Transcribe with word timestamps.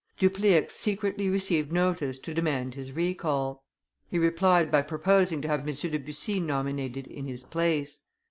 Dupleix 0.17 0.71
secretly 0.73 1.29
received 1.29 1.71
notice 1.71 2.17
to 2.17 2.33
demand 2.33 2.73
his 2.73 2.91
recall. 2.91 3.63
He 4.09 4.17
replied 4.17 4.71
by 4.71 4.81
proposing 4.81 5.43
to 5.43 5.47
have 5.47 5.59
M. 5.67 5.71
de 5.75 5.97
Bussy 5.99 6.39
nominated 6.39 7.05
in 7.05 7.27
his 7.27 7.43
place. 7.43 8.01